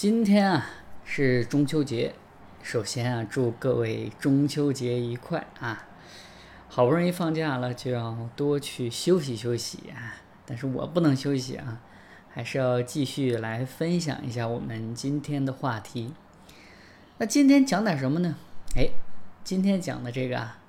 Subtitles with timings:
[0.00, 0.66] 今天啊
[1.04, 2.14] 是中秋节，
[2.62, 5.86] 首先啊祝各位中秋节愉快啊！
[6.70, 10.16] 好不容易放假了，就要多去休息休息啊！
[10.46, 11.82] 但是我不能休息啊，
[12.30, 16.14] 还是要继续来分享一下我们今天的话题。
[17.18, 18.36] 那今天讲点什么呢？
[18.76, 18.88] 哎，
[19.44, 20.60] 今天讲的这个啊，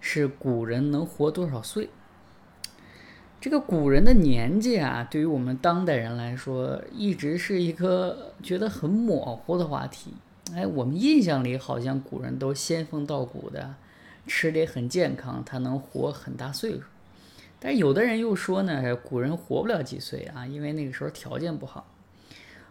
[0.00, 1.88] 是古人能活多少岁？
[3.46, 10.12] 这个古人的年纪啊，对于我们当代人来说，一直是一个觉得很模糊的话题。
[10.52, 13.76] 哎，我们印象里好像古人都仙风道骨的，
[14.26, 16.80] 吃的也很健康，他能活很大岁数。
[17.60, 21.86] 但有的人又说呢，古人活不了几岁啊，因为那个时候条件不好。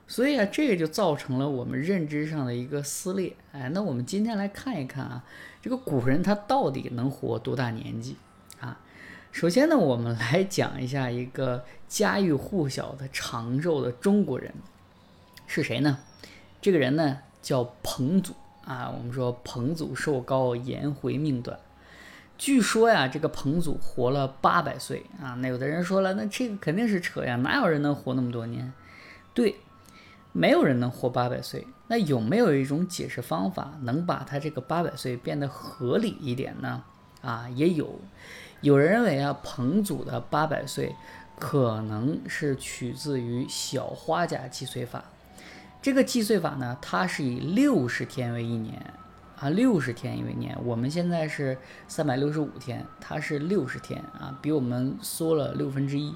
[0.08, 3.34] 所以啊，这个就造成了我们认知上的一个撕裂。
[3.54, 5.24] 哎，那我们今天来看一看啊，
[5.62, 8.18] 这个古人他到底能活多大年纪？
[9.36, 14.54] 首先呢，我们来讲一下一个家喻户晓的长寿的中国人
[15.46, 16.00] 是谁呢？
[16.62, 18.34] 这个人呢叫彭祖
[18.64, 18.90] 啊。
[18.98, 21.60] 我们说彭祖寿高颜回命短，
[22.38, 25.36] 据说呀，这个彭祖活了八百岁啊。
[25.42, 28.72] 那有的人说了，那这个肯定是扯呀，哪有人能活那么多年？
[29.34, 29.58] 对，
[30.32, 31.68] 没有人能活八百岁。
[31.90, 36.84] 那有没有一种解释方法能把他这个八百岁变得合理一点呢？
[37.20, 38.00] 啊，也有。
[38.66, 40.96] 有人认为啊，彭祖的八百岁
[41.38, 45.06] 可能是取自于小花甲计岁法。
[45.84, 48.82] 这个计岁法呢，它是以六十天为一年
[49.38, 50.58] 啊，六十天为年。
[50.66, 56.16] 我们现在是三百六十五天，它是六十天啊，比我们缩了六分之一。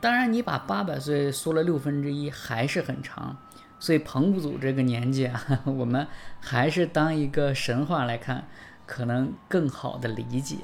[0.00, 3.36] 当然，你把八百岁缩了六分之一，还是很长。
[3.78, 6.04] 所以彭祖这个年纪啊， 我们
[6.40, 8.48] 还是当一个神话来看，
[8.86, 10.56] 可能更好的理解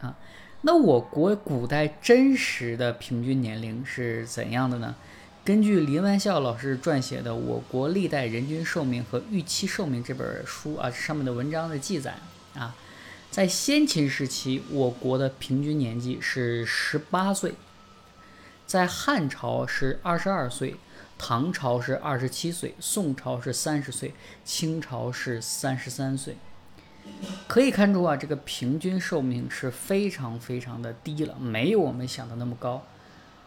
[0.00, 0.16] 啊。
[0.62, 4.94] 那我国古代真实的平均年龄是怎样的呢？
[5.42, 12.14] 根据林万孝老师撰写的《我国历代人均寿命和预期寿命》这本书啊，上面的文章的记载
[12.54, 12.76] 啊，
[13.30, 17.52] 在先秦时期，我国的平均年纪是十八岁；
[18.66, 20.76] 在汉朝是二十二岁，
[21.16, 24.12] 唐朝是二十七岁，宋朝是三十岁，
[24.44, 26.36] 清朝是三十三岁。
[27.46, 32.82] 可以看出啊，这个平均寿命是非常非常的低了，没有我们想的那么高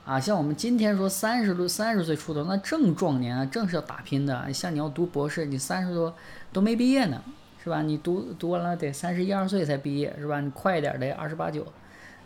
[0.05, 0.19] 啊。
[0.19, 4.51] 像我们今天说三十多、三十岁出头，那正壮年啊，正是要打拼的。
[4.53, 6.13] 像你要读博士，你三十多
[6.51, 7.21] 都没毕业呢，
[7.63, 7.81] 是吧？
[7.81, 10.41] 你读读完了得三十一二岁才毕业，是吧？
[10.41, 11.65] 你快一点的二十八九，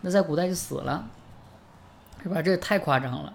[0.00, 1.08] 那在古代就死了，
[2.22, 2.42] 是吧？
[2.42, 3.32] 这也太夸张了。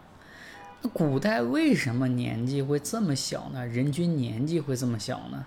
[0.81, 3.65] 那古代为什么年纪会这么小呢？
[3.65, 5.45] 人均年纪会这么小呢？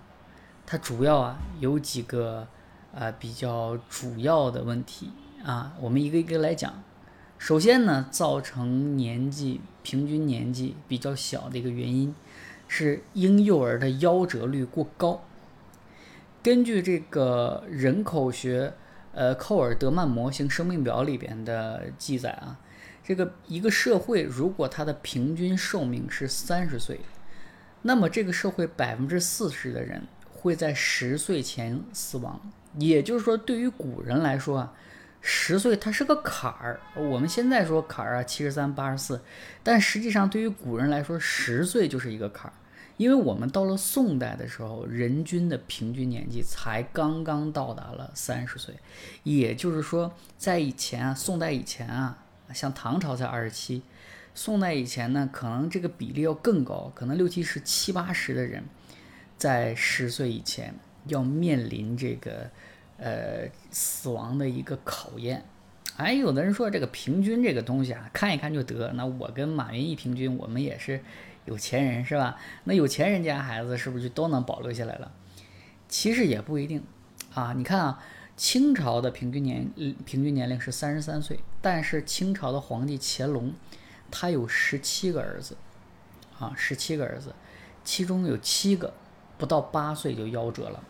[0.66, 2.48] 它主要啊有几个
[2.92, 5.10] 啊比较主要的问题
[5.44, 6.82] 啊，我们一个一个来讲。
[7.38, 12.14] 首先呢，造成年纪平均年纪比较小的一个原因
[12.66, 15.22] 是婴幼儿的夭折率过高。
[16.42, 18.72] 根据这个人口学
[19.12, 22.58] 呃寇尔德曼模型生命表里边的记载啊，
[23.04, 27.00] 这个一个社会如果它的平均寿命是三十岁，
[27.82, 30.02] 那么这个社会百分之四十的人。
[30.46, 32.40] 会在十岁前死亡，
[32.78, 34.72] 也就是说，对于古人来说啊，
[35.20, 36.78] 十岁它是个坎儿。
[36.94, 39.20] 我们现在说坎儿啊，七十三、八十四，
[39.64, 42.54] 但实际上对于古人来说，十岁就是一个坎儿。
[42.96, 48.76] 因为我们到了宋代的时候，人均的平均年纪才刚刚到达了三十岁，
[49.24, 52.16] 也就是说，在以前啊，宋代以前啊，
[52.54, 53.82] 像唐朝才二十七，
[54.32, 58.62] 宋代以前呢，可能这个比例要更高，可能六七十、七八十的人。
[59.36, 60.74] 在十岁以前
[61.06, 62.50] 要面临这个
[62.98, 65.44] 呃死亡的一个考验，
[65.96, 68.92] 哎，有的人说这个平均这个东西啊，看一看就得。
[68.94, 71.00] 那我跟马云一平均，我们也是
[71.44, 72.38] 有钱人是吧？
[72.64, 75.12] 那有钱人家孩子是不是就都能保留下来了？
[75.88, 76.82] 其实也不一定
[77.34, 77.52] 啊。
[77.54, 78.02] 你看啊，
[78.36, 79.70] 清朝的平均年
[80.04, 83.52] 平均年龄是三十三岁，但是清朝的皇帝乾隆
[84.10, 85.56] 他有十七个儿子
[86.38, 87.34] 啊，十七个儿子，
[87.84, 88.94] 其中有七个。
[89.38, 90.82] 不到八岁就夭折了，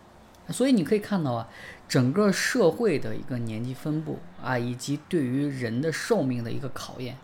[0.50, 1.48] 所以你可以看到啊，
[1.88, 7.18] 整个社会的一个年纪分布啊，以及对于人的寿命的一个考验，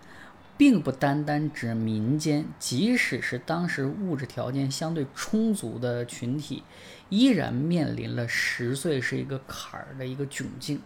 [0.56, 6.64] 并不单单指民间，即使是当时物质条件相对充足的群体，
[7.08, 10.80] 依然面临了十岁是一个坎儿的一个窘境。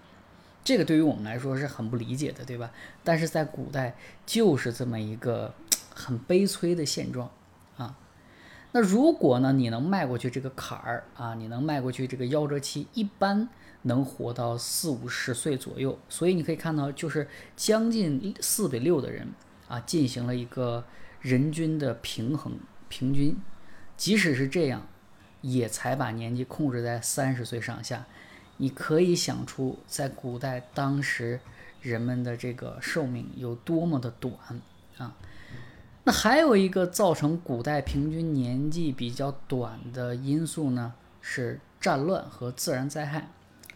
[0.62, 2.71] 这个对于我们来说是很不理解的，对吧？
[3.05, 3.94] 但是在古代
[4.27, 5.55] 就是这么一个
[5.94, 7.31] 很悲催的现状。
[8.76, 13.49] 那如果呢，你能迈过去这个坎儿啊，你能迈过去这个夭折期，一般
[13.84, 15.99] 能活到四五十岁左右。
[16.11, 17.26] 所以你可以看到，就是
[17.56, 19.28] 将近四比六的人
[19.67, 20.84] 啊，进行了一个
[21.23, 22.52] 人均的平衡
[22.90, 23.34] 平均，
[23.96, 24.87] 即使是这样，
[25.40, 28.05] 也才把年纪控制在三十岁上下。
[28.58, 31.40] 你可以想出，在古代当时
[31.81, 34.34] 人们的这个寿命有多么的短
[34.99, 35.17] 啊！
[36.06, 43.29] 那还有一个造成古代平均年纪比较短的因素呢，是战乱和自然灾害。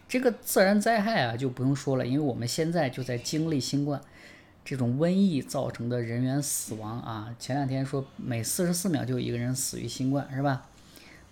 [0.07, 3.99] 这个自然灾害啊，就不用说了，因为我们现在就在经历新冠
[4.63, 7.35] 这种瘟疫造成的人员死亡啊。
[7.37, 10.69] 前两天说每四十四秒就有一个人死于新冠，是吧？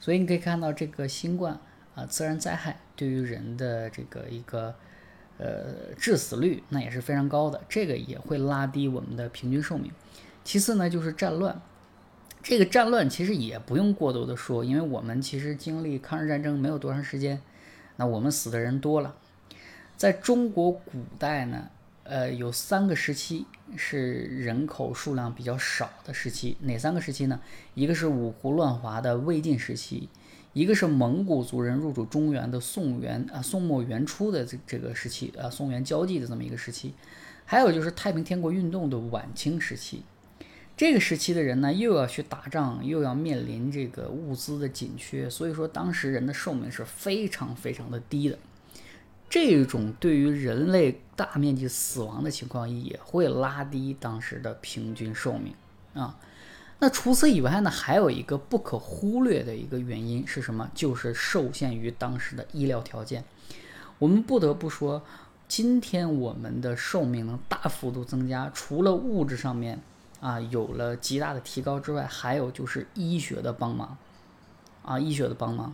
[0.01, 1.57] 所以你可以看到这个新冠
[1.95, 2.77] 啊，自然灾害。
[2.97, 4.75] 对于人的这个一个
[5.37, 9.89] 呃致死率，那也是非常高的，这个也会拉低我们的平均寿命。
[10.49, 11.61] 其次呢，就是战乱，
[12.41, 17.39] 这个战乱其实也不用过多的说，因为我们其实经历抗日战争没有多长时间，
[17.97, 19.13] 那我们死的人多了。
[19.95, 21.67] 在中国古代呢，
[22.03, 27.39] 呃，有三个时期是人口数量比较少的时期，哪三个时期呢？
[27.75, 30.09] 一个是五胡乱华的魏晋时期。
[30.53, 36.95] 一个是蒙古族人入主中原的宋元啊宋末元初的这这个时期啊宋元交际的这么一个时期，
[37.45, 40.01] 还有就是太平天国运动的晚清时期，
[40.79, 48.39] 这个时期的人呢又要去打仗，又要面临这个物资的紧缺，所以说当时人的寿命是非常非常的低的，
[49.29, 55.53] 这种对于人类大面积死亡的情况也会拉低当时的平均寿命
[55.93, 56.17] 啊。
[56.79, 60.71] 那除此以外呢，还有一个不可忽略的一个原因是什么？
[60.73, 63.25] 就是受限于当时的医疗条件。
[63.97, 65.03] 我们不得不说，
[65.45, 69.77] 今天我们的寿命能大幅度增加，除了物质上面
[70.19, 73.97] 啊有了极大的提高之外，还有就是医学的帮忙
[74.83, 75.73] 啊，医学的帮忙。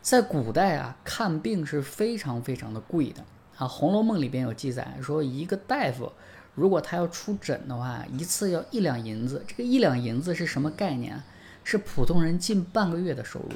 [0.00, 3.22] 在古代啊，看病是非常非常的贵的
[3.56, 6.12] 啊，《红楼梦》里边有记载说，一个大夫。
[6.54, 9.44] 如果他要出诊的话，一次要一两银子。
[9.46, 11.22] 这个一两银子是什么概念？
[11.62, 13.50] 是普通人近半个月的收入。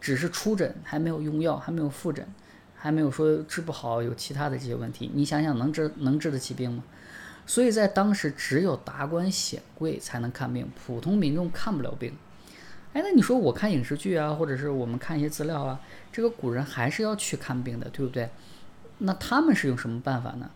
[0.00, 2.26] 只是出诊，还没有用药，还没有复诊，
[2.74, 5.10] 还没有说治不好有其他的这些问题。
[5.12, 6.84] 你想想，能治能治得起病吗？
[7.50, 12.16] 所以在当时，只有达官显贵才能看病，普通民众看不了病。
[12.92, 15.80] 哎，那你说我看影视剧啊，或者是我们看一些资料啊，
[16.12, 18.30] 这个古人还是要去看病的，对不对？
[18.98, 20.48] 那他们是用什么办法呢？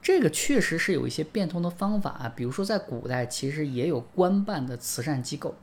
[0.00, 5.54] 这个确实是有一些变通的方法啊，比如说在古代其实也有官办的慈善机构，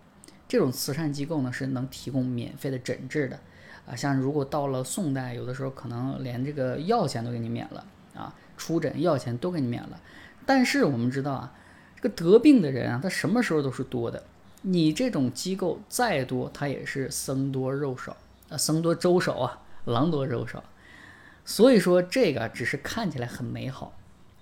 [0.48, 3.40] 这种慈善机构呢是能提供免费的诊治的
[3.88, 7.84] 啊，像如果到了宋代，有的时候可能连这个药钱都给你免了
[8.14, 10.00] 啊，出诊药钱都给你免了。
[10.46, 11.54] 但是我们知道啊，
[11.96, 14.24] 这个得病的人啊，他什么时候都是多的，
[14.62, 18.16] 你这种机构再多，他也是僧多肉少
[18.50, 20.64] 啊，僧多粥少啊，狼多肉少，
[21.44, 23.94] 所以说这个只是看起来很美好。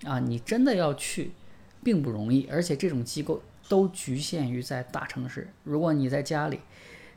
[0.04, 1.32] 啊，你真的要去，
[1.82, 3.40] 并不容易，而且这种机构
[3.70, 5.48] 都局限于在大城市。
[5.62, 6.60] 如果你在家里，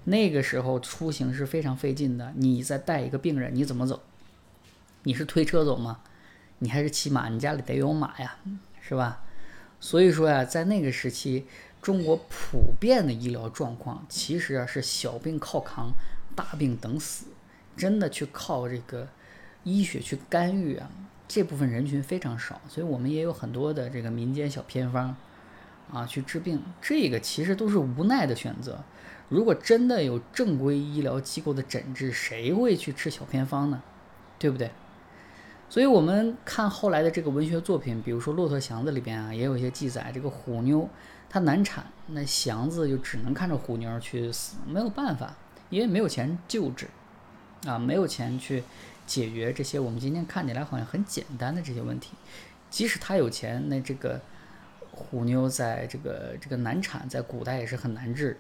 [0.06, 2.32] 那个时候出行是非常费劲的。
[2.38, 4.02] 你再带一个病人，你怎么走？
[5.04, 6.00] 你是推车走吗？
[6.60, 7.28] 你还是骑马？
[7.28, 8.38] 你家里得有马呀，
[8.88, 9.22] 是吧？
[9.80, 11.46] 所以说呀，在那个时期，
[11.82, 15.92] 中国普遍的医疗状况其实啊是小病靠扛，
[16.36, 17.26] 大病等死，
[17.76, 19.10] 真的去靠这个
[19.64, 20.90] 医学去干预啊。
[21.28, 25.14] 这部分人群非常少，所以我们也有很多的这个民间小偏方，
[25.92, 26.62] 啊，去治病。
[26.82, 28.82] 这个其实都是无奈的选择。
[29.28, 33.84] 如果真的有正规医疗机构的诊治，谁会去吃小偏方呢？
[34.40, 34.72] 对不对？
[35.70, 40.90] 所以我们看后来的这个文学作品，比如说《骆驼祥子》里边啊，也有一些记载，这个虎妞
[41.30, 45.36] 她难产，那祥子就只能看着虎妞去死，没有办法，
[45.70, 46.88] 因为没有钱救治，
[47.66, 48.64] 啊，没有钱去。
[49.08, 52.12] 解决这些我们今天看起来好像很简单的这些问题，
[52.70, 54.20] 即使他有钱，那这个
[54.92, 58.38] 虎妞在这个这个难产，在古代也是很难治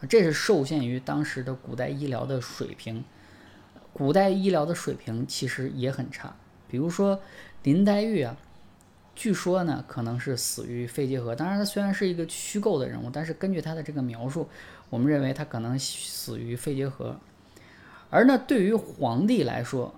[0.00, 3.04] 的，这是受限于当时的古代医疗的水平。
[3.92, 6.34] 古代医疗的水平其实也很差，
[6.70, 7.20] 比如说
[7.62, 8.36] 林黛玉啊，
[9.14, 14.48] 据说呢可能是死于肺结核，当然她虽然是一个虚构的人物，但是根据她的这个描述，
[14.90, 17.18] 我们认为她可能死于肺结核。
[18.10, 19.94] 而呢，对于皇帝来说，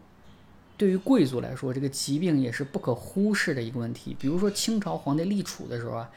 [0.77, 4.17] 对于贵族来说，这个疾病也是不可忽视的一个问题。
[4.19, 6.11] 比如说清朝皇帝立储的时候啊，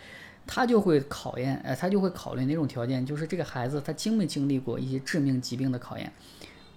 [0.47, 6.11] 他就会考验，呃，他就会考虑哪种条件，就是这个孩子他经没经历过一些致命疾病的考验。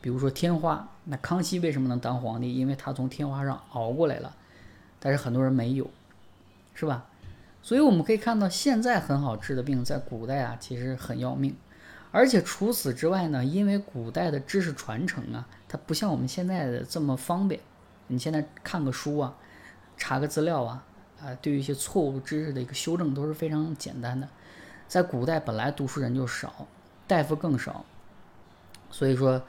[0.06, 2.54] 比如说天花，那康熙为什么能当皇帝？
[2.54, 4.36] 因为他从天花上熬过来了，
[5.00, 5.90] 但是很多人没有，
[6.74, 7.06] 是吧？
[7.60, 11.56] 所以我们可以看到，现在很好治的病，在古代啊，其实很要命。
[12.12, 17.60] 而且除此之外呢，因为古代的知识传承啊，它不像我们现在的这么方便。
[18.06, 19.34] 你现在看个书啊，
[19.96, 20.84] 查个资料啊，
[21.20, 24.28] 啊，对于一些错误知识的一个修正都是非常简单的。
[24.86, 26.68] 在古代本来读书人就少，
[27.08, 27.84] 大夫更少，
[28.88, 29.42] 所以说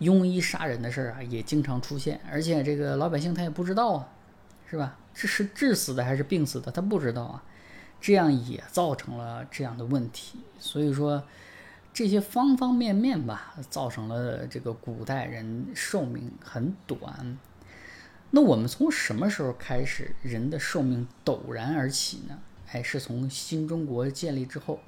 [0.00, 4.08] 庸医杀人的事儿啊也经常出现，而且这个老百姓他也不知道啊，
[4.70, 4.98] 是吧？
[5.14, 7.42] 这是致死的还是病死的，他不知道啊，
[8.00, 10.40] 这样也造成了这样的问题。
[10.58, 11.22] 所以说
[11.94, 17.38] 这些方方面面吧，造成了这个古代人寿命很短。
[18.32, 22.38] 那我们从什么时候开始人的寿命陡然而起呢？
[22.72, 24.80] 哎，是从新中国建立之后，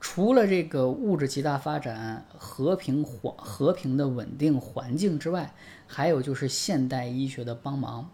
[0.00, 5.54] 除了这个物质极大发展、和平环和平的稳定环境之外，
[5.86, 8.10] 还有就是现代医学的帮忙。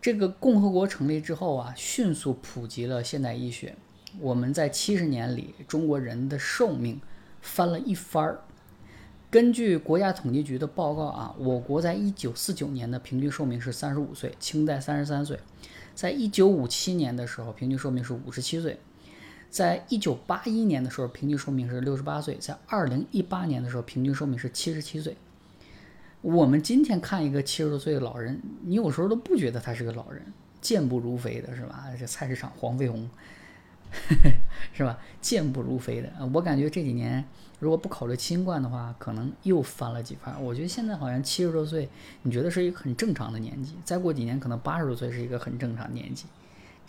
[0.00, 3.76] 这个共和国成立之后啊，迅速普及了现代医学。
[4.18, 7.00] 我们在七十年里，中国人的寿命
[7.40, 8.40] 翻了一番儿。
[9.30, 15.36] 根据国家统计局的报告啊，我国在一九四九年的平均寿命是三十五岁，清代三十三岁；
[15.94, 18.74] 在一九五七年的时候，平均寿命是五十七岁；
[19.50, 25.16] 在一九八一年的时候，平均寿命是六十八岁；在二零一八年的时候，平均寿命是七十七岁。
[26.22, 30.22] 我们今天看一个七十多岁的老人，你有时候都不觉得他是个老人，
[30.60, 31.86] 健步如飞的是吧？
[31.98, 33.10] 这菜市场黄飞鸿。
[34.72, 34.96] 是吧？
[35.20, 37.24] 健步如飞的，我感觉这几年
[37.58, 40.40] 如果不考虑新冠的话，可能又翻了几番。
[40.40, 41.88] 我觉得现在好像七十多岁，
[42.22, 46.26] 你觉得是一个很正常的年纪，再过几年可能八十多岁是一个很正常年纪。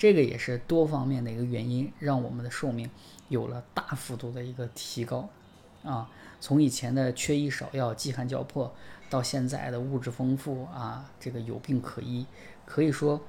[0.02, 2.90] 这个也是多方面的一个原因，让我们的寿命
[3.30, 5.30] 有了大幅度的一个提高
[5.84, 6.10] 啊。
[6.40, 8.74] 从以前的缺医少药、饥寒交迫，
[9.12, 12.26] 到现在的物质丰富啊，这个有病可医，
[12.66, 13.22] 可以说，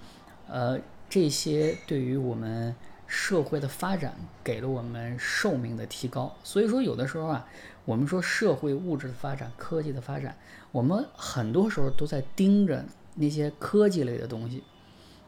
[0.48, 2.74] 呃，这些对于我们。
[3.14, 7.46] 社会的发展给了我们寿命的提高，所以说有的时候啊，
[7.84, 10.34] 我们说社会物质的发展、科技的发展，
[10.70, 12.82] 我们很多时候都在盯着
[13.16, 14.64] 那些科技类的东西，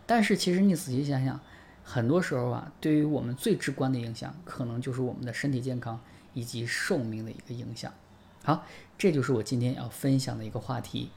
[0.06, 1.40] 但是其实你仔细想想，
[1.82, 6.00] 很多时候啊，对于我们最直观的影响，可能就是我们的身体健康
[6.32, 7.92] 以及寿命的一个影响。
[8.42, 8.66] 好，
[8.98, 11.10] 这就是我今天要分享的一个话题。